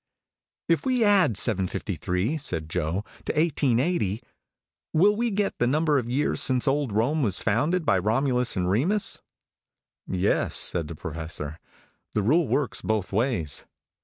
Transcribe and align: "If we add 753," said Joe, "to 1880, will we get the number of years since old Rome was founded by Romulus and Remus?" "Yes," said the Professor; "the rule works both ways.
"If 0.67 0.83
we 0.83 1.03
add 1.03 1.37
753," 1.37 2.35
said 2.39 2.71
Joe, 2.71 3.03
"to 3.25 3.33
1880, 3.33 4.23
will 4.93 5.15
we 5.15 5.29
get 5.29 5.59
the 5.59 5.67
number 5.67 5.99
of 5.99 6.09
years 6.09 6.41
since 6.41 6.67
old 6.67 6.91
Rome 6.91 7.21
was 7.21 7.37
founded 7.37 7.85
by 7.85 7.99
Romulus 7.99 8.55
and 8.55 8.67
Remus?" 8.67 9.21
"Yes," 10.07 10.55
said 10.55 10.87
the 10.87 10.95
Professor; 10.95 11.59
"the 12.15 12.23
rule 12.23 12.47
works 12.47 12.81
both 12.81 13.13
ways. 13.13 13.67